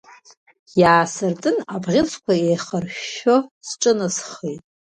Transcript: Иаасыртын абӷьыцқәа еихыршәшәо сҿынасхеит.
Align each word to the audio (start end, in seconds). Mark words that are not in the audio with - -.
Иаасыртын 0.81 1.57
абӷьыцқәа 1.75 2.33
еихыршәшәо 2.47 3.35
сҿынасхеит. 3.67 4.63